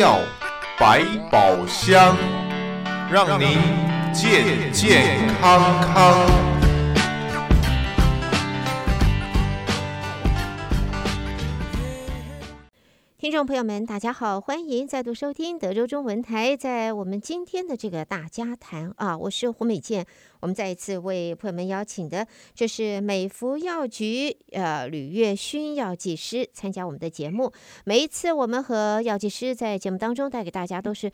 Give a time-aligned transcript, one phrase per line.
[0.00, 0.18] 药
[0.78, 2.16] 百宝箱，
[3.12, 3.58] 让您
[4.14, 6.49] 健健康康。
[13.40, 16.54] 众朋友们，大家好，欢迎再度收听德州中文台。
[16.54, 20.04] 在我们今天的这个大家谈啊，我是胡美健。
[20.40, 27.50] 我们再一次为朋友们邀请的，这是美孚药局呃吕月勋药剂师参加我们的节目。
[27.84, 31.10] 每一次我们和药剂师在节目当中带给大家都是。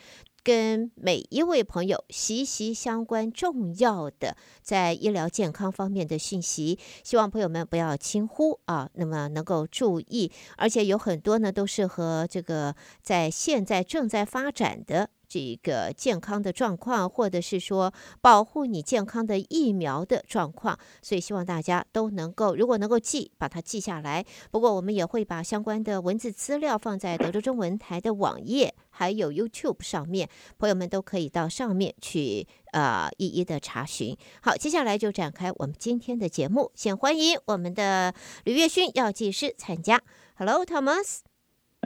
[0.47, 15.11] 跟每一位朋友息息相关、重要的在医疗健康方面的讯息，希望朋友们不要轻忽啊，那么能够注意，而且有很多呢都是和这个在现在正在发展的。
[15.29, 24.25] 这个健康的状况，或者是说保护你健康的疫苗的状况，所以希望大家都能够，如果能够记，把它记下来。
[24.51, 34.17] 不过我们也会把相关的文字资料放在德州中文台的网页，还有 YouTube 上面，朋友们都可以到上面去呃一一的查询。
[34.41, 40.01] 好，接下来就展开我们今天的节目，先欢迎我们的吕月勋药剂师参加。
[40.37, 41.26] Hello，Thomas。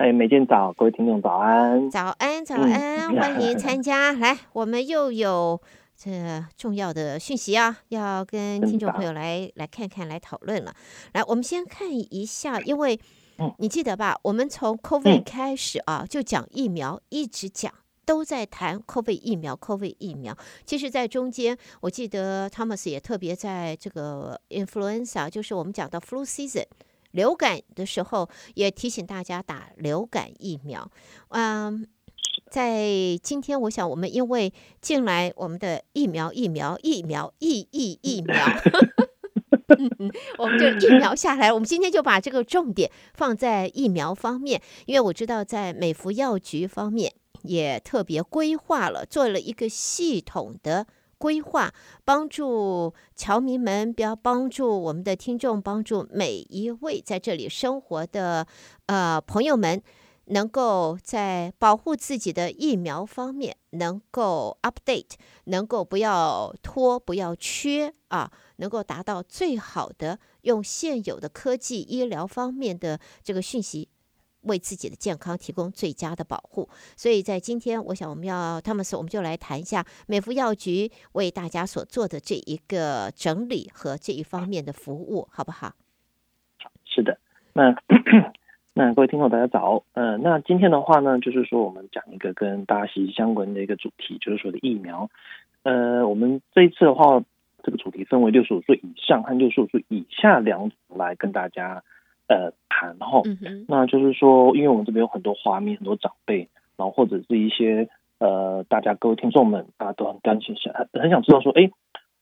[0.01, 1.91] 哎，美健早，各位听众早安！
[1.91, 4.13] 早安，早安，嗯、欢迎参加。
[4.13, 5.61] 来，我们又有
[5.95, 10.73] 这重要的讯息啊，要跟听众朋友来来看看，来讨论了。
[11.13, 12.99] 来，我们先看一下，因为
[13.59, 14.19] 你记得吧？
[14.23, 17.71] 我们从 COVID 开始啊，就讲疫苗，一直讲，
[18.07, 20.35] 都在谈 COVID 疫苗，COVID 疫苗。
[20.65, 26.65] 其实，在中间，我记得 Thomas 也特别在这个 influenza，就是我们讲的 flu season。
[27.13, 30.91] 流感的时候也提醒大家打流感疫苗。
[31.29, 31.87] 嗯，
[32.51, 32.85] 在
[33.23, 38.37] 今天，我想我们因为进来我们的疫苗、疫苗、疫苗、疫疫疫苗，
[40.39, 41.53] 我们就疫苗下来。
[41.53, 50.87] 我们今天就把这个重点放在疫苗方面，因为我知道在美孚药局方面也特别规划了，做了一个系统的。
[51.21, 51.71] 规划
[52.03, 58.47] 帮助侨民们，不要帮助我们的听众，帮助每一位在这里生活的
[58.87, 59.83] 呃朋友们，
[60.25, 65.13] 能够在保护自己的疫苗方面能够 update，
[65.45, 73.91] 能够不要拖，不要缺啊，能够达到最好的用现有的科技医疗方面的这个讯息。
[74.43, 85.75] 为自己的健康提供最佳的保护，所以在今天，我想我们要汤姆斯，我们就来谈一下美福药局为大家所做的这一个整理和这一方面的服务，好不好？
[86.87, 87.19] 是的，
[87.53, 87.77] 那
[88.73, 95.11] 那各位听众大家早，呃，那今天的话呢，就是说我们讲一个跟大家息息相关的一个主题，就是说的疫苗。
[95.65, 97.23] 呃，我们这一次的话，
[97.63, 101.85] 这个主题分为六十五岁以上和六十五岁以下两组来跟大家。
[102.31, 103.25] 呃，谈后，
[103.67, 107.89] 那就是说，因为我们这边有很多华民，很多长辈，然后或者是一些
[108.21, 111.69] 呃，大家各位听众们大家，都很担心，想很想知道说，哎，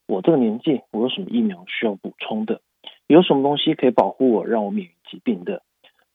[0.07, 2.63] 我这个年纪，我有什么疫苗需要补充的？
[3.07, 5.61] 有什么东西可以保护我，让我免于疾病的？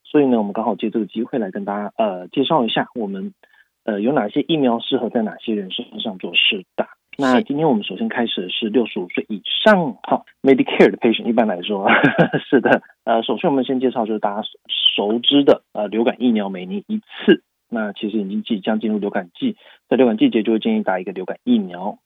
[0.04, 3.36] 所以呢，我们刚好借这个机会来跟大家呃介绍一下，我们
[3.84, 6.90] 呃有哪些疫苗适合在哪些人身上做试打。
[7.16, 11.88] 那今天我们首先开始的是六十五岁以上哈 Medicare 的 patient，一般来说
[12.50, 17.42] 是的，呃，首先我们先介绍就是大家熟知的呃流感疫苗，每年一次。
[17.70, 19.56] 那其实已经即将进入流感季，
[19.90, 21.98] 在流感季节就会建议打一个流感疫苗。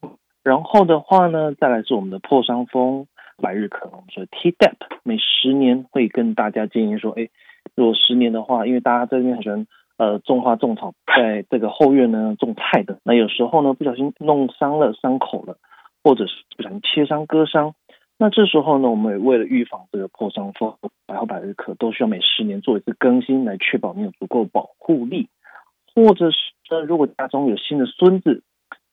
[0.44, 3.08] 然后的话呢，再来是我们的破伤风、
[3.42, 7.28] 百日咳，我们说 Tdap，每十年会跟大家建议说，哎，
[7.76, 9.68] 如果十年的话，因为大家在这边很喜欢。
[9.98, 15.58] 呃，种花种草，在这个后院呢种菜的，那有时候呢不小心弄伤了伤口了，
[16.04, 17.74] 或者是不小心切伤割伤，
[18.20, 20.76] 那这时候呢，我们也为了预防这个破伤风、
[21.08, 25.30] 然后百日咳，都需要每十年做一次更新，来确保你有足够保护力。
[25.94, 28.44] 或者是，如果家中有新的孙子，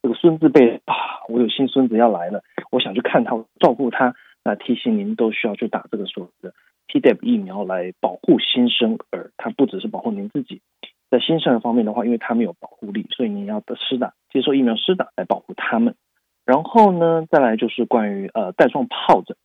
[0.02, 0.94] 这个孙子辈啊，
[1.28, 3.30] 我有新孙子要来了，我想去看他，
[3.60, 4.14] 照顾他，
[4.44, 6.54] 那提醒您都需要去打这个所谓的
[6.88, 10.60] Tdap 疫苗来保护新生儿，它不只是保护您自己。
[11.10, 15.94] 在新生儿方面的话，因为他们有保护力，所以你要的施打，接受疫苗施打来保护他们。
[16.44, 19.36] 然后呢，再来就是关于呃带状疱疹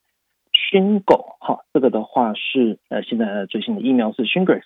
[0.52, 4.64] ，Shingrix 哈，这个的话是呃现在最新的疫苗是 Shingrix，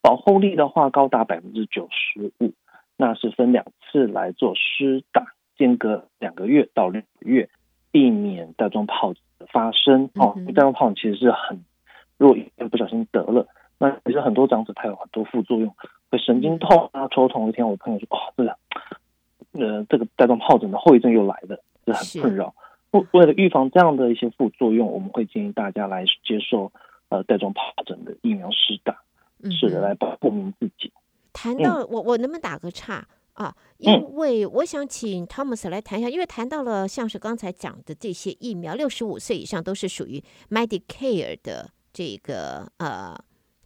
[0.00, 2.52] 保护力的话高达百分之九十五，
[2.96, 5.26] 那是分两次来做施打，
[5.56, 7.48] 间隔两个月到六个月，
[7.90, 10.36] 避免带状疱疹的发生哦。
[10.54, 11.64] 带状疱疹其实是很，
[12.16, 13.46] 如果一不小心得了。
[13.78, 15.74] 那其实很多长者他有很多副作用，
[16.08, 17.48] 会神经痛啊、抽痛。
[17.48, 18.56] 一天我朋友说，哦，这个，
[19.54, 22.54] 呃，这个带状疱疹的后遗症又来了，这很困扰。
[22.90, 26.70] 为为了预防这样的一些副作用，我们会建议大家来接受
[27.08, 29.02] 呃带状疱疹的疫苗施打，
[29.50, 30.92] 是的，来保护您自己。
[31.32, 33.56] 谈到、嗯、我，我能不能打个岔啊？
[33.78, 43.16] 因为我想请 Thomas 来谈一下，因为谈到了像是刚才讲的这些疫苗，六十五岁以上都是属于 Medicare 的这个呃，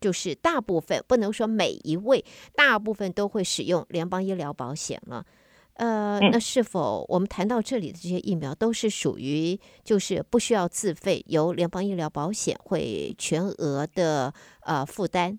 [0.01, 2.25] 就是大部分不能说每一位，
[2.55, 5.27] 大部分都会使用联邦医疗保险了。
[5.79, 14.33] 呃，那是否我们谈到这里的这些疫苗都是属于就是不需要自费，由联邦医疗保险会全额的
[14.65, 15.39] 呃负担？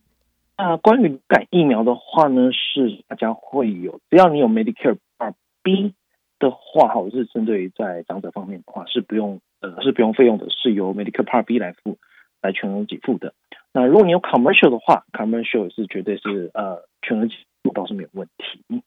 [0.57, 5.93] 那关于感疫苗的话呢，是大家会有，只要你有 Medicare Part B
[6.39, 11.97] 的话，哈，我是针对于在长者方面的话是不用，呃，是不用费用的，是由 Medicare Part B 来付，
[12.41, 13.33] 来全额给付的。
[13.73, 18.83] 那如果你有 Commercial 的话，Commercial 是绝对是呃全额给付倒是没有问题。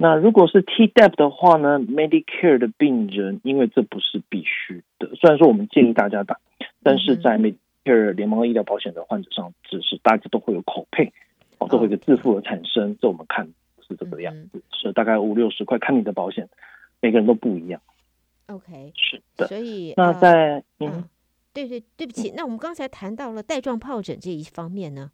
[0.00, 6.38] 那如果是 TDAP 的话呢，Medicare 的病人，因为这不是必须的，虽然说我们建议大家打，
[6.84, 11.12] 但是在 Medicare 联邦医疗保险的患者上，只是大家都会有口配，
[11.58, 12.96] 哦，都会有一个自付的产生。
[13.02, 13.48] 这我们看
[13.88, 16.48] 是这个样子，是大概五六十块，看你的保险，
[17.00, 17.80] 每个人都不一样。
[18.46, 19.48] OK，是的。
[19.48, 21.04] 所以那在嗯，嗯，
[21.52, 25.10] 对对，对不起，那我们刚才谈到了带状疱疹这一方面呢？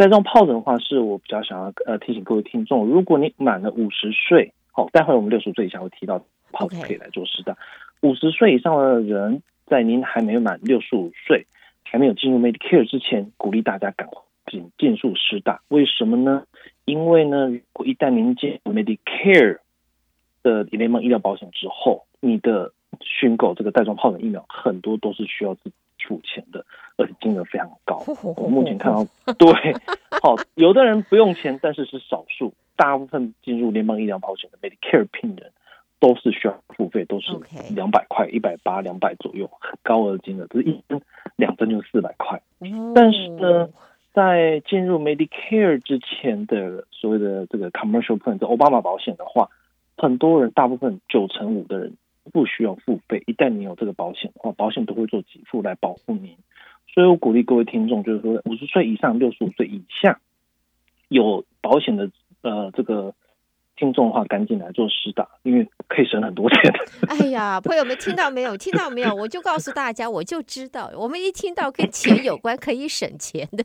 [0.00, 7.56] 对，带状疱疹的话，是我比较想要呃提醒各位听众，如果你满了五十岁，好，待会我们六十岁以下会提到疱疹可以来做施打。
[8.00, 9.42] 五十岁以上的人。
[9.66, 11.46] 在您还没有满六十五岁，
[11.84, 15.60] 还没有进入 Medicare 之前，鼓励大家赶快尽尽速施打。
[15.68, 16.42] 为什么呢？
[16.84, 19.58] 因为呢，如果一旦您进入 Medicare
[20.42, 25.72] 的联盟医疗保险之后，你的熏狗这个带状疱疹疫苗很多都是需要自己
[26.06, 26.64] 付钱的，
[26.96, 28.02] 而且金额非常高。
[28.36, 29.04] 我目前看到，
[29.34, 29.52] 对，
[30.22, 35.52] 好，有的人不用钱，但是是少数，大部分进入联邦医疗保险的 Medicare 病人。
[36.02, 37.30] 都是需要付费，都是
[37.74, 40.98] 两百块、一百八、两百左右，很高额的金额，就是一针、
[41.36, 42.40] 两针就四百块。
[42.94, 43.68] 但是呢，
[44.14, 49.50] 在进入 Medicare 之前的所谓的这个 Commercial Plan，这奥巴马保险的话，
[49.98, 51.92] 很多人，大部分九成五的人
[52.30, 53.22] 不需要付费。
[53.26, 56.36] 一旦你有这个保险的话，保险都会做给付来保护您。
[56.94, 60.20] 所以我鼓励各位听众，就是说五十岁以上、六十五岁以下
[61.08, 62.10] 有保险的
[62.42, 63.14] 呃这个。
[63.80, 66.70] 听众的话，赶紧来做实打，因为可以省很多钱。
[67.08, 68.54] 哎呀，朋友们听到没有？
[68.54, 69.14] 听到没有？
[69.14, 73.64] 我就告诉大家，我就知道，我们一听到跟钱有关、可以省钱的、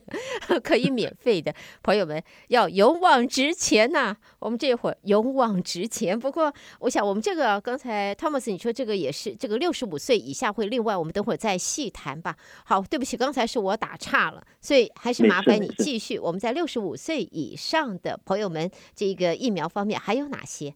[0.60, 4.16] 可以免费的，朋友们要勇往直前呐、啊！
[4.38, 6.18] 我们这会儿勇往直前。
[6.18, 12.36] 不过，我想我们这个刚才 Thomas 你说这个也是，这个六十五岁以下会另外，我们等会儿再细谈吧。
[12.64, 16.18] 好，对不起，刚才是我打岔了，所以还是麻烦你继续。
[16.18, 20.00] 我们在六十五岁以上的朋友们，这个疫苗方面。
[20.06, 20.72] 还有哪些？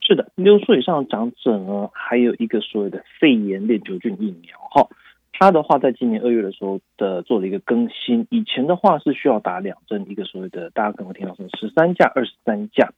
[0.00, 4.56] 是的，六十岁以上长者呢，还有一个所谓的肺炎链球菌疫苗。
[4.70, 4.88] 哈，
[5.32, 8.28] 它的话在今年二月的时候的做了一个更新。
[8.30, 12.92] 以前的话是需要打两针，一个所谓的大家可能听到说十三价、二十三价。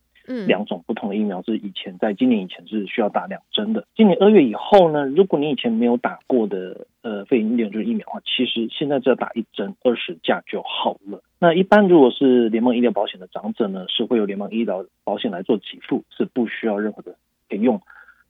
[0.47, 3.87] 两种不同的疫苗是以前在今年以前是需要打两针的。
[3.95, 11.23] 今年二月以后呢，如果你以前没有打过的呃肺炎链球疫苗的话，其实现在只要打一针二十价就好了。
[11.39, 17.17] 那一般如果是联邦医疗保险的长者呢，是会有联邦医疗保险来做给付，是不需要任何的
[17.49, 17.81] 费用。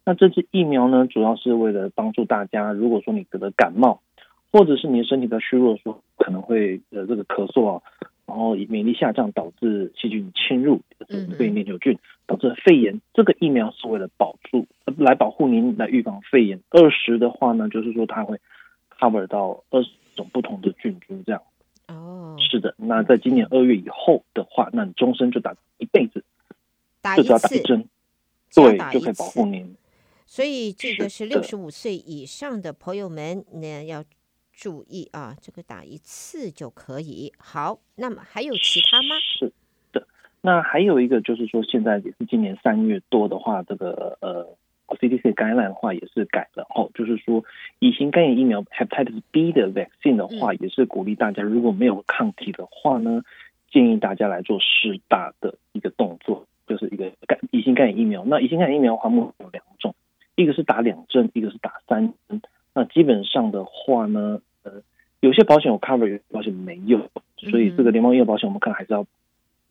[0.04, 4.00] 那这支疫苗呢，主要是为了帮助大家，如果说你得了感冒，
[4.50, 7.82] 或者是你身体比较虚弱，的时候可能会呃这个咳嗽啊。
[8.32, 10.80] 然后免疫力下降导致细菌侵入，
[11.36, 12.98] 肺炎链球菌导致肺炎。
[13.12, 16.58] 这个疫苗是为了保住，来保护您来预防肺炎。
[16.70, 18.40] 二十的话呢，就是说它会
[18.98, 21.42] cover 到二十种不同的菌株这样。
[21.88, 22.74] 哦，是的。
[22.78, 26.24] 那在今年二月以后的话，那你终身就打一辈子，
[27.02, 27.86] 打就只要打一针，
[28.54, 29.76] 对，就可以保护您。
[30.24, 34.02] 所以这个是六十五岁以上的朋友们那要。
[34.62, 37.32] 注意啊，这个打一次就可以。
[37.36, 39.16] 好，那么还有其他吗？
[39.18, 39.52] 是
[39.90, 40.06] 的，
[40.40, 44.46] 那还有一个就是说，现在也是今年三月多的话，这个呃
[44.86, 47.44] ，CDC 感染的话也是改了哦，就是说
[47.80, 53.22] 乙型肝炎疫苗 Hepatitis B 的 vaccine 的话，也是鼓励大家如果没有抗体的话呢，
[53.72, 58.24] 建议大家来做试打的一个动作，就是一个肝乙型肝炎疫苗。
[58.24, 59.96] 那乙型肝炎疫苗的话，目前有两种，
[60.36, 62.40] 一个是打两针，一个是打三针。
[62.74, 64.82] 那基本上的话呢，呃，
[65.20, 69.04] 有些保险有 cover，有些保险没有，所以这个联邦医疗保险我们可能还是要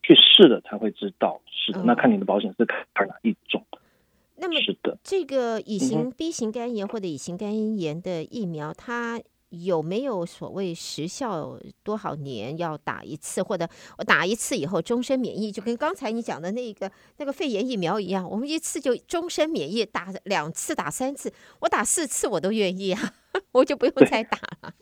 [0.02, 1.40] 去试了才会知道。
[1.46, 3.64] 是的，哦、那看你的保险是看哪一种。
[4.36, 9.20] 那么是的，这个乙型 B 型肝炎或者乙型肝炎的疫苗，它
[9.52, 13.68] 有没有所谓时效多少年要打一次，或者
[13.98, 23.14] 我打一次以后终身免疫，就跟刚才你讲的那个那个肺炎疫苗一样，我们一次就终身免疫，打两次打三次，我打四次我都愿意啊，
[23.52, 24.72] 我就不用再打了。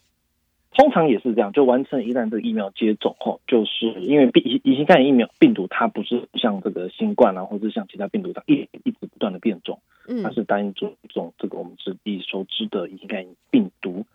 [0.72, 14.06] 通常也是这样，就完成一旦这个疫苗接种后，就是因为乙乙型肝炎疫苗病毒它不是像这个新冠啊，或者像其他病毒它一一直不断的变种，嗯，它是单一种种这个我们自己熟知的乙型肝炎病毒，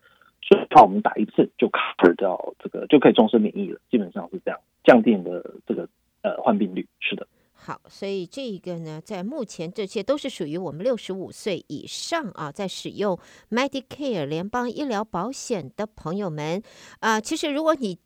[0.47, 5.89] 所以怕我们打一次就 cover 掉这个就可以终身免疫了，基本上是这样，降低的这个
[6.21, 7.27] 呃患病率，是的。
[7.57, 13.17] 好，所以这个呢，在目前这些都是属于我们六十五岁以上啊，在使用
[13.49, 16.61] Medicare 联邦医疗保险的朋友们
[16.99, 17.97] 啊，其实如果你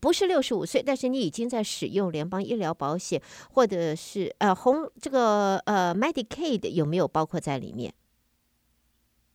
[0.00, 7.94] 不是六十五岁，但是你已经在使用联邦医疗保险，或者是呃红这个呃 Medicaid 有没有包括在里面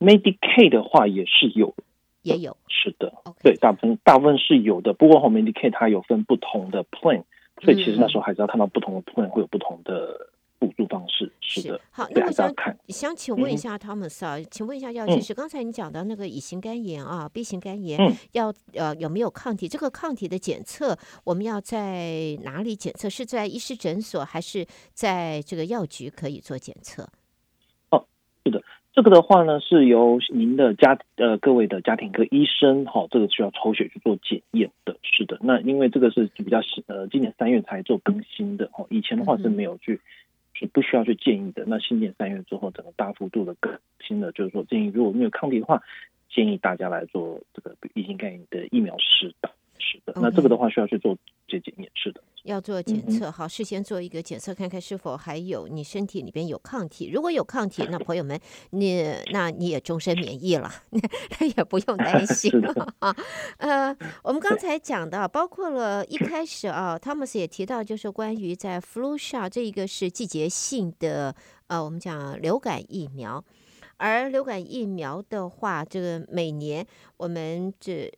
[0.00, 1.74] ？Medicaid 的话也是有，
[2.22, 3.12] 也有，是的.
[3.42, 7.24] 对，大部分大部分是有的，不过后 Medicaid 它有分不同的 plan。
[7.62, 11.78] 所以其实那时候还是要看到不同的 plan 会有不同的补助方式，是的。
[11.90, 12.50] 好，那我想
[12.88, 19.68] 想请问一下 Thomas 啊，嗯、请问一下药剂师，刚才你讲到那个乙型肝炎啊、B 型肝炎，嗯、要呃有没有抗体？
[19.68, 23.10] 这个抗体的检测我们要在哪里检测？
[23.10, 27.06] 是在医师诊所还是在这个药局可以做检测？
[28.92, 34.96] 这个的话呢，是由您的家呃各位的家庭科医生哈、哦，这个需要抽血去做检验的。
[35.02, 40.00] 是的，那因为这个是比较新呃，今年三月才做更新的哦，以前的话是没有去
[40.54, 41.64] 是不需要去建议的。
[41.66, 45.82] 那新年三月之后，整个大幅度的更新的，就是说建议如果没有抗体的话，
[46.28, 49.50] 建议大家来做这个乙型肝炎的疫苗施打。
[49.80, 51.16] 是的，那这个的话需要去做
[51.48, 52.22] 这检验，是的。
[52.44, 57.10] 要做检测，好，事先做一个检测，看看是否还有你身体里边有抗体。
[57.10, 60.70] 如果有抗体，那朋友们，你那你也终身免疫了，
[61.56, 63.14] 也不用担 心了啊。
[63.58, 71.34] 呃，我们刚才讲的，包括了一开始啊，汤姆斯也提到，就是关于在 flu shot 这一个是季节性的，
[71.66, 73.44] 呃，我们讲流感疫苗，
[73.98, 76.86] 而流感疫苗的话，这个每年
[77.18, 78.10] 我们这。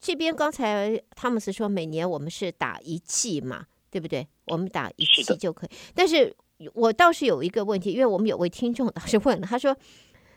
[0.00, 4.26] 这边刚才汤姆斯说，每年我们是打一剂嘛，对不对？
[4.46, 5.70] 我们打一剂就可以。
[5.72, 5.92] 是。
[5.94, 6.34] 但是
[6.74, 9.76] 我倒是有一个问题，因为我们有位听众倒是问了，他说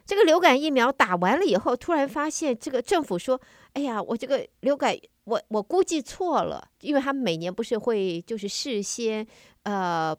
[0.06, 3.40] 这个流感疫苗打完了以后，突然发现这个政府说，
[3.74, 9.26] 哎呀，我这个流感我我估计错了，因为他们每年不是会就是事先
[9.64, 10.16] 呃。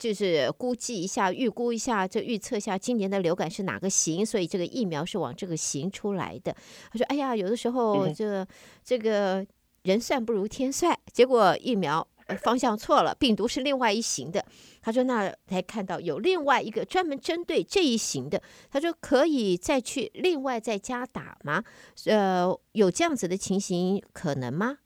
[0.00, 6.56] 就是估计一下，预估一下，这预测一下今年的流感是哪个型，所以这个疫苗是往这个型出来的。
[6.90, 8.46] 他说：“哎呀，有的时候这
[8.82, 9.46] 这个
[9.82, 12.08] 人算不如天算，结果疫苗
[12.42, 14.42] 方向错了，病毒是另外一型的。”
[14.80, 18.42] 他说：“那才看到有另外一个专门针对这一型的。”
[18.72, 21.62] 他说：“可以再去另外再加打吗？
[22.06, 24.78] 呃，有这样子的情形可能吗？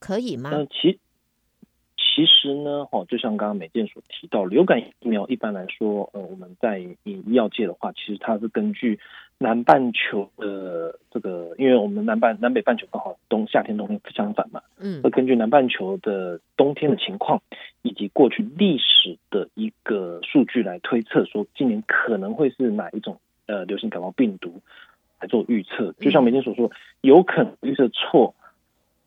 [0.00, 0.98] 可以吗？”嗯，其
[2.14, 9.00] 其实呢，哦，就像刚刚美健所提到，流感疫苗一般来说，呃，我们在医药界的话，其实它是根据
[9.38, 17.40] 南半球的这个，因为我们南半南北半球刚好冬夏天冬天相反嘛，嗯，会根据南半球的冬天的情况
[17.80, 24.60] 以及过去历史的一个数据来推测，说今年可能会是哪一种呃流行感冒病毒
[25.18, 25.94] 来做预测。
[25.98, 28.34] 就像美健所说，有可能预测错。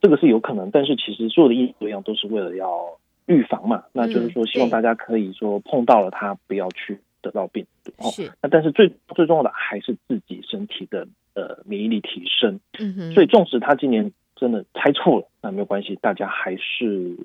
[0.05, 2.95] 这个是有可能，但是其实所有的疫苗都是为了要
[3.25, 7.91] 预防嘛，那就是说希望大家可以说碰到了它不要去得到病毒。
[8.11, 8.31] 是。
[8.39, 12.59] 那但是最最重要的还是自己身体的呃免疫力提升。
[12.77, 13.11] 嗯哼。
[13.13, 17.15] 所以纵使他今年真的猜错了，那没有关系，大家还是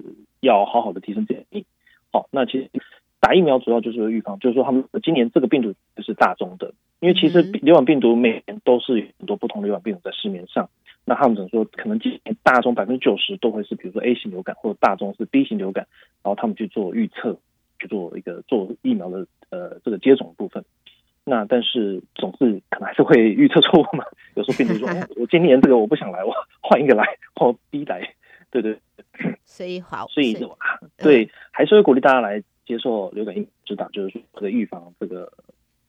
[0.40, 1.66] 要好好的提升自己的免疫力。
[2.10, 2.70] 好，那其实
[3.20, 10.70] 打疫苗主要就是预防，就是说他们今年这个病毒就是大宗的，因为其实流感病毒每年都是有很多不同的流感病毒在市面上。
[11.10, 11.64] 那他们怎么说？
[11.64, 15.88] 可能今年大众百分之九十都会是，比如说 A 型流感，或者大众是 B 型流感，
[16.22, 17.36] 然后他们去做预测，
[17.80, 20.64] 去做一个做疫苗的呃这个接种部分。
[21.24, 24.04] 那但是总是可能还是会预测错误嘛。
[24.36, 24.88] 有时候病毒说，
[25.20, 28.14] 我今年这个我不想来，我换一个来，或 B 来，
[28.52, 28.78] 对对。
[29.44, 30.38] 所以好，所以
[30.96, 35.32] 对，还是会鼓励大家来接受流感疫苗施打，就是说可以预防这个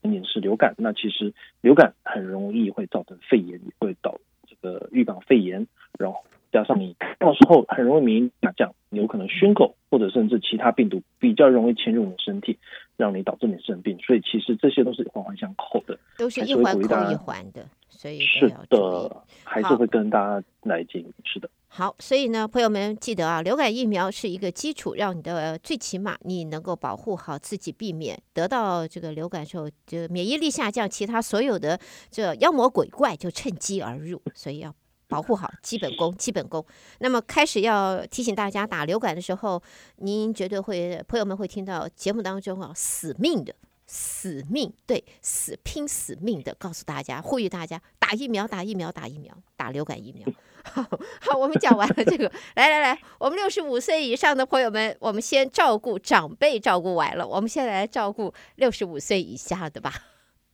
[0.01, 0.73] 今年是流感。
[0.79, 4.19] 那其实流感很容易会造成肺炎，也会导。
[4.61, 6.19] 呃，预防肺炎，然后
[6.51, 12.59] 加上你到时候很容易免疫力下降，你有可能熏狗或者甚至其他病毒比较容易侵入你身体，
[12.97, 13.97] 让你导致你生病。
[13.99, 17.65] 所以其实这些都是环环相扣的，都是一环扣一环的。
[18.01, 21.13] 所以是的，还是会跟大家来进行。
[21.23, 21.47] 是的。
[21.67, 31.79] 好，所以呢，朋友们记得啊，流感疫苗是一个基础，让你的最起码你能够保护好自己，避免得到这个流感时候就免疫力下降，其他所有的
[32.09, 34.73] 这妖魔鬼怪就趁机而入， 所以要
[35.07, 36.65] 保护好基本功，基本功。
[37.01, 39.61] 那么开始要提醒大家打流感的时候，
[39.97, 43.53] 您绝对会朋友们会听到节目当中啊，死命的。
[43.93, 50.25] 死命对死拼死命的告诉大家，呼吁大家打疫苗，打疫苗，打疫苗，打流感疫苗。
[50.63, 50.81] 好，
[51.19, 59.91] 好，我们讲完了这个， 来来来，我们六十五岁以上的朋友们，我们先照顾长辈，照顾完了，我们现在来照顾六十五岁以下的吧。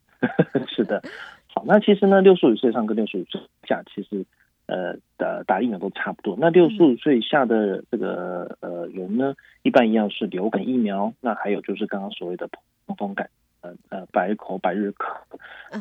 [0.67, 0.99] 是的，
[1.45, 4.25] 好，那其实呢，六十五岁以上跟六十五岁以下，其实
[4.65, 6.35] 呃打打疫苗都差不多。
[6.39, 12.49] 那六十五岁以下的这个呃人呢，一般一样是流感疫苗，那还有就是刚刚所谓的
[12.87, 13.29] 破伤风感。
[13.61, 15.17] 呃呃，百口百日咳。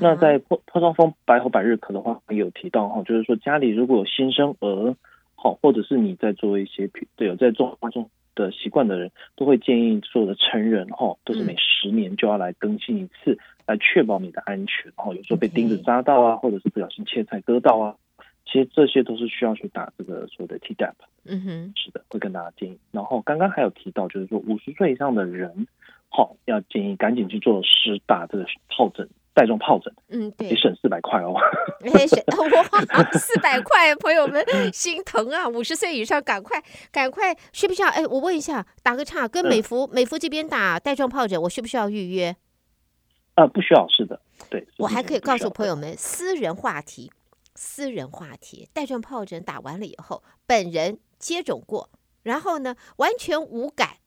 [0.01, 4.97] 那在破破伤风、百口百日咳的话，有提到哈，就是说家里如果有新生儿，
[5.35, 14.91] 好，或者是你在做一些对有在做化妆的习惯的人，都会建议所有的成人哈，都是每十年就要来更新一次，来确保你的安全。
[14.97, 17.95] 然后有时候被钉子扎到啊，或者是不小心切菜割到啊，
[18.47, 20.95] 其实这些都是需要去打这个所谓的 Tdap。
[21.27, 22.79] 嗯哼，是的，会跟大家建议。
[22.91, 25.67] 然后刚刚还有提到，就是说五十岁以上的人。
[26.09, 31.35] 好，要建议赶紧去做施打这个疱疹带状疱疹，嗯，对，得省四百块哦。
[32.07, 35.47] 省哇，四百块，朋友们心疼啊！
[35.47, 37.89] 五十岁以上，赶快赶快，需不需要？
[37.89, 42.35] 哎，我问一下，打个岔，跟美孚、嗯、美孚这边打带状疱疹，我需不需要预约？
[43.35, 44.67] 啊、呃，不需要，是的，对。
[44.79, 47.13] 我还可以告诉朋友们，私人话题，
[47.55, 51.91] 私人话题，带状疱疹打完了以后，本人接种过，
[52.23, 53.99] 然后呢，完全无感。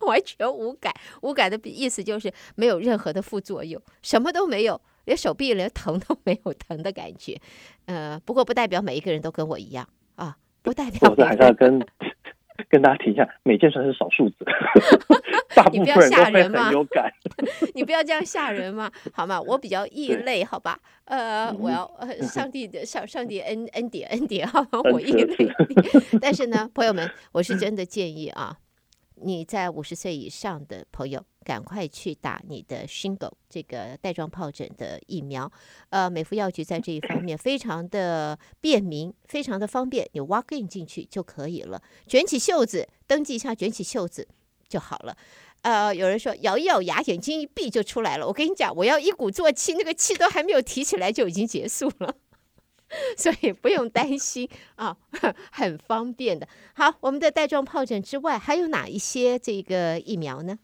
[0.06, 7.38] 完全无感，无感的意思就是没有任何的副作用，什么都没有，连手臂连疼都没有疼的感觉。
[7.86, 11.10] 呃，不过不代表每一个人都跟我一样啊，不代表。
[11.10, 11.84] 我这还是要跟
[12.68, 14.36] 跟大家提一下，每件算是少数子，
[15.54, 17.12] 大部分人都会很有感。
[17.74, 19.40] 你不要这样吓人嘛，好吗？
[19.40, 20.78] 我比较异类，好吧？
[21.04, 24.80] 呃，我要呃，上帝的上上帝恩恩典恩典，好吗？
[24.92, 25.52] 我异类。
[26.20, 28.56] 但是呢，朋友们，我是真的建议啊。
[29.22, 35.50] 你在五十岁以上的朋友，赶快去打你的 Shingle 这个带状疱疹的疫苗。
[35.90, 44.26] 呃，美孚药局在这一方面非常的便民，非常的方便，你 walk in 进去就可以了，卷起袖子登记一下，卷起袖子
[44.68, 45.16] 就好了。
[45.62, 48.26] 呃，有人说咬一咬牙，眼睛一闭就出来了。
[48.26, 52.14] 我跟你讲，我要一鼓作气，那个气都还没有提起来就已经结束了。
[53.16, 54.96] 所以不用担心啊，
[55.52, 56.48] 很方便的。
[56.74, 60.58] 好，我们的带状疱疹之外，还有哪一些这个疫苗呢？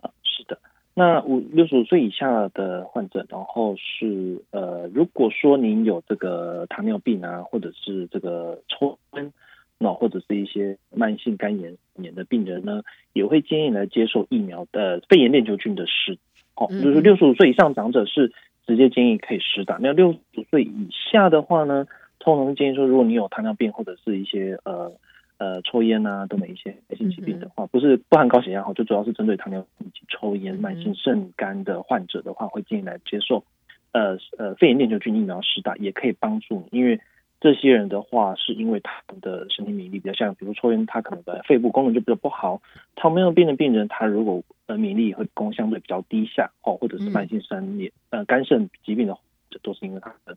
[0.00, 0.58] 啊，是的，
[0.94, 9.32] 那五六十五岁以下的患者，然后是呃，如果说您有这个糖尿病啊，或者是这个抽烟，
[9.76, 16.18] 那或者是一些慢性肝炎炎的病人呢，也会建议来接受疫苗的肺炎链球菌的施。
[16.56, 18.32] 哦，就是六十五岁以上长者是。
[18.66, 19.78] 直接建议可以施打。
[19.80, 21.86] 那六十五岁以下的话呢，
[22.18, 24.92] 通常建议说，如果你有糖尿病或者是一些呃
[25.38, 33.44] 呃抽烟啊等等一些慢性疾病的话，不是不含高血压哈，就主要是针对糖尿病以及抽烟、慢性肾肝的患者的话，会建议来接受
[33.92, 37.00] 呃呃肺炎链球菌疫苗施打，也可以帮助你，因为。
[37.42, 42.62] 这些人的话，是因为他们的身体免疫力比较像，比如抽烟，他可能的肺部功能就比较不好。
[42.94, 50.36] 糖尿病的病人，他如果呃免疫力会功相对比较低下，哦，或者是慢性肾炎、呃肝肾疾病的话，这都是因为他的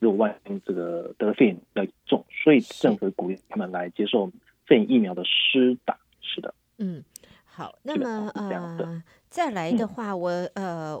[0.00, 4.28] 如果万一这个得肺炎比较重，所以政府鼓励他们来接受
[4.66, 5.96] 肺炎疫苗的施打。
[6.20, 7.04] 是的，嗯，
[7.44, 11.00] 好，那么呃，再来的话，我呃，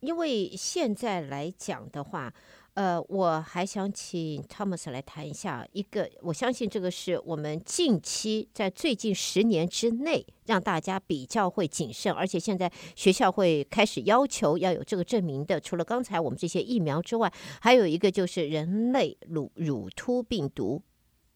[0.00, 2.32] 因为现在来讲的话。
[2.80, 15.60] 呃，我还想请 Thomas 来谈一下一个，我相信这个是我们近期在最近十年之内让大家比较会谨慎，而且现在学校会开始要求要有这个证明的。
[15.60, 20.80] 除了刚才我们这些疫苗之外，还有一个就是人类乳乳突病毒。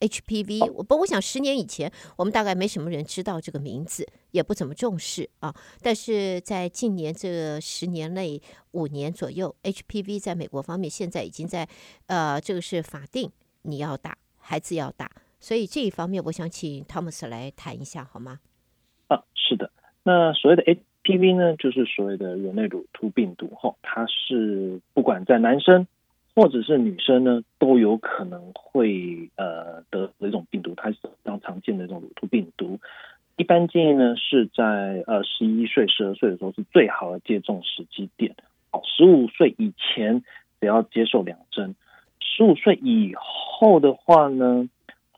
[0.01, 5.55] HPV，我不，我想十年以前我们大概没什么人知道这个名字，也不怎么重视啊。
[5.81, 8.41] 但是在近年这十年内，
[8.73, 11.69] 五年左右，HPV 在美国方面现在已经在
[12.07, 13.31] 呃，这个是法定，
[13.63, 18.41] 你要打，孩子要打，所以这一方面我想请 Thomas 来谈一下好吗？
[19.09, 19.71] 啊，是的，
[20.03, 25.87] 那所谓的 HPV 呢，就是所谓的人类乳突病毒，哈，它是不管在男生。
[26.35, 32.81] 或者是女生呢，都有可能会呃得这种病毒，它是非常常见的这种乳突病毒。
[33.37, 38.35] 一般建议呢是在呃十一岁、十二岁的时候是最好的接种时机点。
[38.71, 40.23] 好，十五岁以前
[40.61, 41.77] 只要接受两针，
[42.21, 44.69] 十五岁以后的话呢，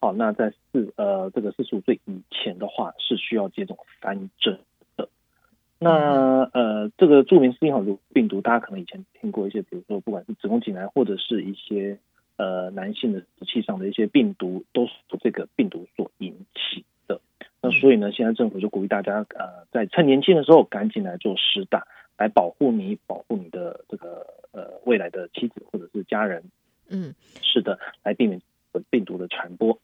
[0.01, 4.59] 好，那在四呃这个四十五岁以前的话是需要接种三针。
[5.79, 11.99] 那呃，这个著名斯汀尔病毒，大家可能以前听过一些，比如说不管是子宫颈癌或者是一些
[12.37, 17.21] 呃男性的湿气上的一些病毒，都是这个病毒所引起的。
[17.61, 21.87] 那所以呢，现在政府就鼓励大家，呃，在趁年轻的时候赶紧来做施打，
[22.17, 26.43] 来保护你，保护你的这个呃未来的妻子或者是家人。
[26.89, 28.41] 嗯，是的，来避免
[28.89, 29.79] 病毒的传播。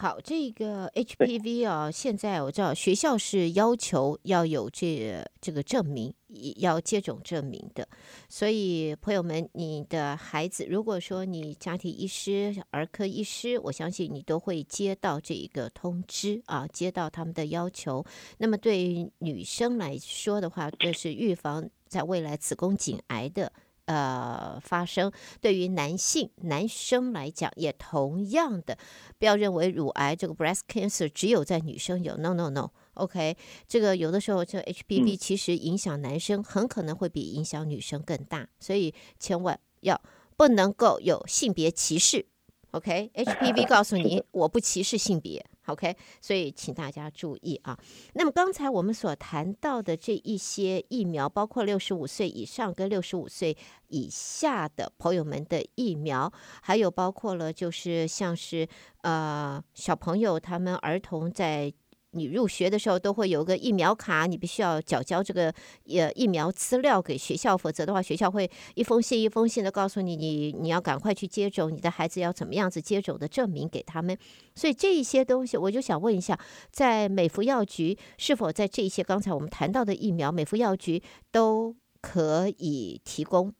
[0.00, 6.14] 好，这个 HPV 啊，现在我知道学校是要求要有这这个证明，
[6.56, 7.86] 要接种证明的。
[8.26, 18.02] 所以朋友们，你的孩子，如果说你家庭医师、儿科医师，我相信你都会接到这一个通知啊，接到他们的要求。
[18.38, 23.52] 那么对于女生来说的话，这是预防在未来子宫颈癌的。
[23.90, 25.10] 呃，发生。
[25.40, 28.78] 对于男性男生来讲也同样的，
[29.18, 40.00] 不要认为乳癌这个 breast cancer 只有在女生有，no no no，OK，这个有的时候这 HPV 其实影响男生很可能会比影响女生更大，所以千万要
[40.36, 42.26] 不能够有性别歧视
[42.70, 45.44] ，OK，HPV 告诉你我不歧视性别。
[45.70, 47.78] OK，所以请大家注意啊。
[48.14, 53.56] 那么刚才我们所谈到的这一些疫苗，包括六十五岁以上跟六十五岁
[53.88, 58.68] 以下的朋友们的疫苗，还有包括了就是像是
[59.02, 61.72] 呃小朋友他们儿童在。
[62.12, 65.52] 你入学的时候都会有个疫苗卡，你必须要缴交这个
[65.86, 74.16] 呃疫苗资料给学校，否则的话学校会一封信一封信的告诉你，你你要赶快去接种，你的孩子要怎么样子接种的证明给他们。
[74.54, 76.38] 所以这一些东西，我就想问一下，
[76.70, 83.54] 在美服药局是否在这一些刚才我们谈到的疫苗，美服药局都可以提供？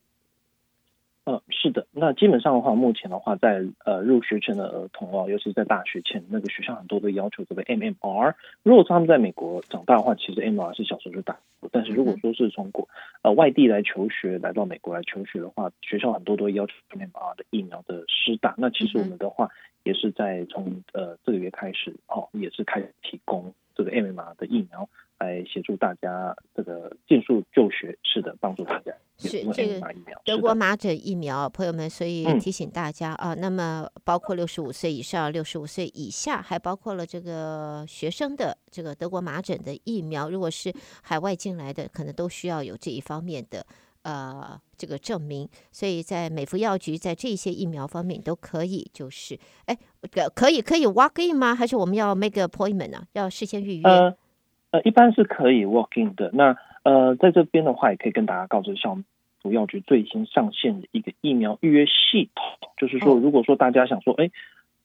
[1.31, 1.87] 嗯，是的。
[1.91, 8.33] 那基本上的话，目前的话，在呃入学前的儿童哦，尤其是在大学前，那个学校很多都要求这个 MMR。
[8.63, 11.39] 如果说他们在美国长大的话，其实 MMR 是小时候就打。
[11.71, 12.89] 但是如果说是从国
[13.21, 18.55] 呃外地来求学，来到美国来求学的话，学校很多都要求 MMR 的疫苗的施打。
[18.57, 19.49] 那其实我们的话，
[19.83, 24.87] 也是在从呃这个月开始哦，也是开始提供这个 MMR 的疫苗。
[25.21, 28.91] 来协助大家这个尽速就学，是的，帮助大家。
[29.19, 29.79] 是这个
[30.25, 43.63] 德国麻疹疫苗，朋友们，所以提醒大家啊，那么包括六十五岁以上、六十五岁以下，还包括了这个学生的这个德国麻疹的疫苗，如果是海外进来的，可能都需要有这一方面的
[44.03, 45.47] 呃这个证明。
[45.71, 49.77] 所以在美服药局，在这些疫苗方面都可以，就是哎，
[50.35, 51.55] 可以可以 walk in 吗？
[51.55, 53.03] 还是我们要 make appointment 呢？
[53.13, 53.83] 要事先预约？
[53.83, 54.15] 呃
[54.71, 56.31] 呃，一般是可以 walk in 的。
[56.33, 59.03] 那呃，在这边的话，也可以跟大家告知，像美
[59.43, 64.31] 福药局最新上线的一个疫苗预约系统，就是说，如果说大家想说，哎，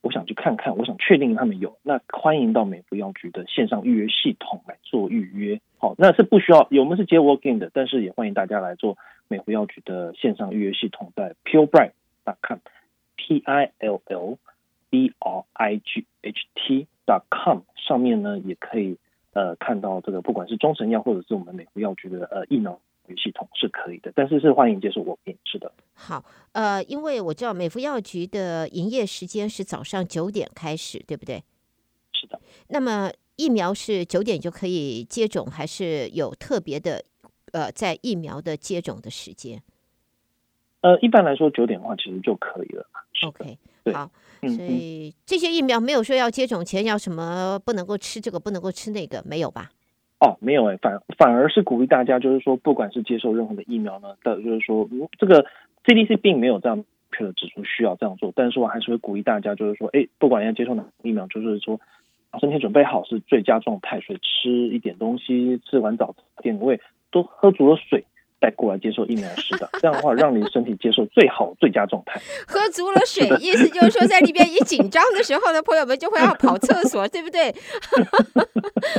[0.07, 5.61] 我想去看看，我想确定他们有，那欢迎到美福药局的线上预约系统来做预约。
[5.79, 14.39] 好，那是不需要，我们是接 walk in 的，但是也欢迎大家来做美福药局的线上预约系统，在 pillbright.com，p i l l
[14.91, 18.97] b r i g h t.com 上面呢，也可以。
[19.33, 22.81] 呃，看到这个，不管是中成药或者是我们美福药局的呃疫苗
[23.15, 25.71] 系统是可以的，但是是欢迎接受我病，是的。
[25.95, 31.45] 好，呃，因为我知道美福药局的营业时间是早上九点开始，对不对？
[32.13, 32.41] 是的。
[32.69, 37.05] 那么疫苗是九点就可以接种，还是有特别的
[37.53, 39.63] 呃在疫苗的接种的时间？
[40.81, 42.87] 呃，一般来说九点的话其实就可以了。
[43.27, 43.59] OK，
[43.93, 44.11] 好。
[44.43, 49.73] 所以这些疫苗没有说要接种前要什么不能够吃这个不能够吃那个没有吧？
[50.19, 55.45] 哦，没有哎，反反而是鼓励大家，就是说不管是接受任何的疫苗呢，的就是说这个
[55.85, 61.81] CDC 并没有这样确的指出需要这样做，但是我还是会鼓励大家，就是说，哎，不管要接受哪个疫苗，就是说
[62.41, 68.05] 身体准备好是最佳状态，所以吃一点东西，吃完早点味，都喝足了水。
[68.41, 72.21] 再过来接受疫苗施打， 这样的话让你身体接受最好最佳状态。
[72.47, 77.55] 喝足了水，意思就是说在那边一紧张的时候呢，朋友们就会要跑厕所， 对不对？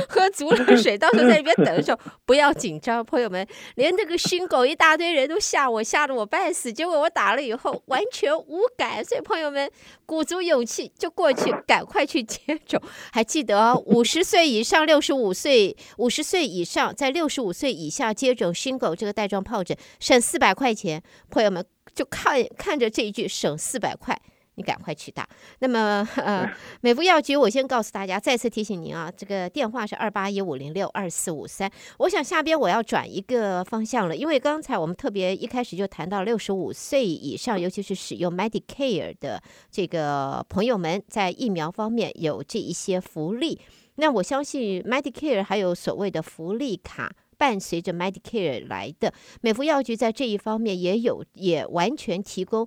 [0.08, 3.46] 喝足了水，到时候在那边等的时候不要紧张，朋友们。
[3.76, 6.72] 连这个熏狗一大堆人都吓我，吓得我半死。
[6.72, 9.70] 结果我打了以后完全无感，所以朋友们
[10.08, 12.80] 鼓足勇气就过去，赶快去接种。
[13.12, 21.62] 还记得 五十岁以上、六十五岁、五十岁以上，在六十五岁以下接种新狗这个带状疱疹省四百块钱，朋友们
[21.94, 24.18] 就看看着这一句省四百块，
[24.58, 25.26] 你赶快去打。
[25.60, 31.70] 那么呃，美福药局，我先告诉大家，再次提醒您啊，这个电话是二八一五零六二四五三。
[31.98, 39.40] 我想下边我要转一个方向了，因为刚才我们特别一开始就谈到六十五岁以上，尤其是使用 Medicare 的
[39.70, 43.60] 这个朋友们，在疫苗方面有这一些福利。
[43.94, 47.12] 那我相信 Medicare 还有所谓的福利卡。
[47.38, 52.66] 伴随着 Medicare 来的美福药局在这一方面也有，也完全提供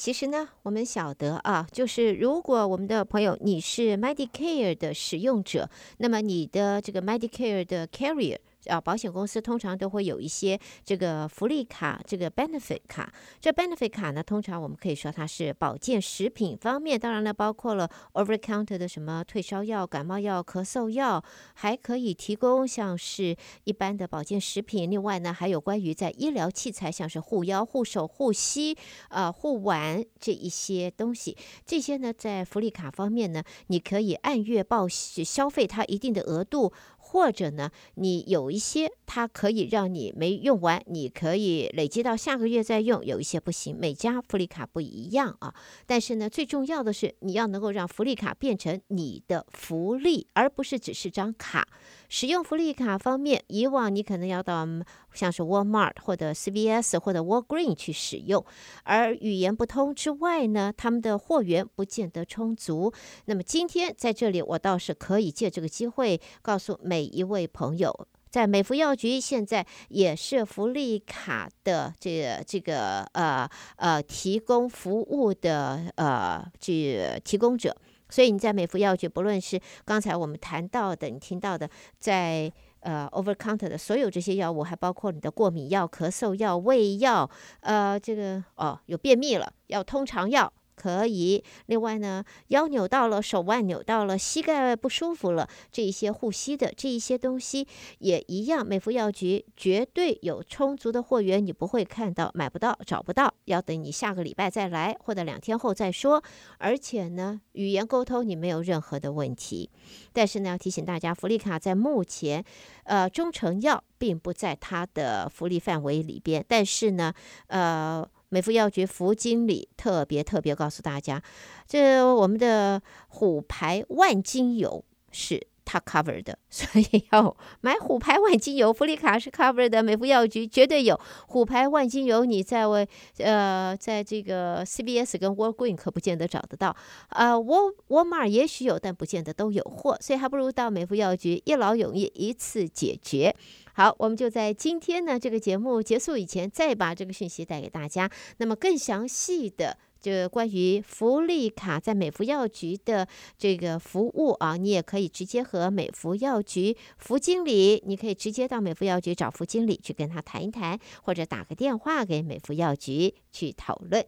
[0.00, 8.38] 其实呢，我们晓得啊，就是如果我们的朋友你是 Medicare 的使用者，那么你的这个 Medicare 的 carrier。
[8.66, 13.12] 啊，保险公司通常都会有一些这个福利卡，这个 benefit 卡。
[13.40, 24.90] 这 benefit 卡呢，通常我们可以说它是保健食品方面，当然呢，包括了 over counter 的什么退烧药、感冒药、咳嗽药，还可以提供像是一般的保健食品。
[24.90, 28.76] 另外呢，还有关于在医疗器材，像是护腰、护手、护膝、
[29.08, 36.72] 呃护腕这一些东西，这些呢，在福利卡方面呢，你可以按月报消费它一定的额度。
[37.10, 45.52] 或者呢，你有一些它可以让你没用完，你可以累积到下个月再用；有一些不行，每家福利卡不一样啊。
[45.86, 51.66] 但是呢，最重要的是你要能够让福利卡变成你的福利，而不是只是张卡。
[52.10, 54.66] 使用福利卡方面，以往你可能要到
[55.14, 58.44] 像是 Walmart 或者 CVS 或者 Walgreen 去使用，
[58.82, 62.92] 而语言不通之外呢，他们的货源不见得充足。
[63.26, 77.76] 那么今天在这里，我倒是可以借这个机会告诉每一位朋友，在美福药局现在也是福利卡的这个这个呃呃提供服务的呃这提供者。
[78.10, 81.68] 所以你在美福药局，不论是刚才我们谈到的，你听到的，
[81.98, 90.52] 在呃 over counter 的所有这些药物，还包括你的过敏药、咳嗽药、胃药，呃，这个哦有便秘了，要通肠药。
[90.80, 91.44] 可以。
[91.66, 97.66] 另外呢，腰扭到了，手腕扭到了，膝盖不舒服了，这一些护膝的这一些东西
[97.98, 98.66] 也一样。
[98.66, 106.22] 美福药局绝对有充足的货源，你不会看到买不到、找不到，要等你下个礼拜再来，或者两天后再说。
[106.56, 109.68] 而且呢，语言沟通你没有任何的问题。
[110.14, 112.42] 但是呢，要提醒大家，福利卡在目前，
[112.84, 116.42] 呃，中成药并不在它的福利范围里边。
[116.48, 117.12] 但是呢，
[117.48, 118.08] 呃。
[118.30, 121.22] 美肤药局福经理特别特别告诉大家，
[121.66, 129.80] 这我们的虎牌万金油是它 cover 的， 所以要买虎牌万金油，福利卡是 cover 的。
[129.80, 136.74] 美福药局绝对有虎牌万金油，你在为呃，在这个 CVS 跟 w a l g r e e n 可不见得找得到，
[137.10, 143.36] 呃，Wal Walmart 也许有，但不见得都有货，所以还不如到美福药局一劳永逸，一次解决。
[143.72, 148.10] 好，我们就在今天呢这个节目结束以前，再把这个讯息带给大家。
[148.38, 164.04] 那么更详细的，就关于福利卡在美福药局的这个服务啊，你也可以直接和美福药局福经理，你可以直接到美福药局找福经理去跟他谈一谈，或者打个电话给美福药局去讨论。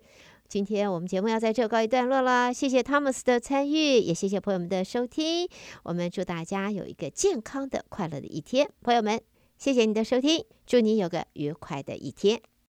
[0.49, 5.49] 今天我们节目要在这告一段落了，谢谢 Thomas 的参与，也谢谢朋友们的收听。
[5.83, 9.21] 我们祝大家有一个健康的、快乐的一天，朋友们。
[9.57, 12.52] 谢谢你的收听，祝你有个愉快的一天。